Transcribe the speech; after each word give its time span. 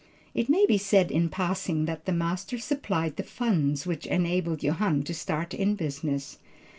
It 0.33 0.49
may 0.49 0.65
be 0.65 0.79
said 0.79 1.11
in 1.11 1.29
passing, 1.29 1.85
that 1.85 2.05
the 2.05 2.11
master 2.11 2.57
supplied 2.57 3.17
the 3.17 3.21
funds 3.23 3.85
which 3.85 4.07
enabled 4.07 4.63
Johann 4.63 5.03
to 5.03 5.13
start 5.13 5.53
in 5.53 5.75
business. 5.75 6.39